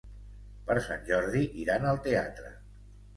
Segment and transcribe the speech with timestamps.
[0.69, 2.51] Per Sant Jordi iran al teatre.